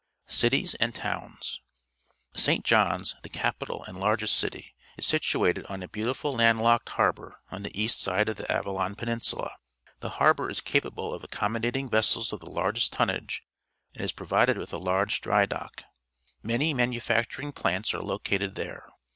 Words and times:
Cities 0.25 0.73
and 0.73 0.95
Towns.— 0.95 1.59
^i,J 2.35 2.63
*>h7i^, 2.63 3.21
the 3.21 3.29
capital 3.29 3.83
and 3.83 3.99
largest 3.99 4.35
city, 4.35 4.73
is 4.97 5.05
situated 5.05 5.63
on 5.67 5.83
a 5.83 5.87
beautiful 5.87 6.31
land 6.33 6.59
locked 6.59 6.89
harboiu 6.93 7.35
on 7.51 7.61
the 7.61 7.79
east 7.79 7.99
side 7.99 8.27
of 8.27 8.37
the 8.37 8.51
Avalon 8.51 8.95
Peninsula. 8.95 9.51
The 9.99 10.09
harbour 10.17 10.49
is 10.49 10.59
capable 10.59 11.13
of 11.13 11.23
accommodating 11.23 11.87
vessels 11.87 12.33
of 12.33 12.39
the 12.39 12.49
largest 12.49 12.91
tonnage 12.93 13.43
and 13.93 14.03
is 14.03 14.11
pro\'ided 14.11 14.57
with 14.57 14.73
a 14.73 14.77
large 14.79 15.21
dry 15.21 15.45
dock. 15.45 15.83
Many 16.41 16.73
manufacturing 16.73 17.51
plants 17.51 17.93
are 17.93 18.01
located 18.01 18.55
there. 18.55 18.89